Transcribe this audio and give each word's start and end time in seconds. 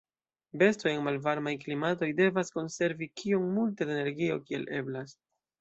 Bestoj 0.61 0.89
en 0.93 1.03
malvarmaj 1.07 1.53
klimatoj 1.65 2.09
devas 2.21 2.51
konservi 2.57 3.11
kiom 3.23 3.47
multe 3.59 3.89
da 3.91 3.95
energio 3.99 4.43
kiel 4.49 4.69
eblas. 4.81 5.19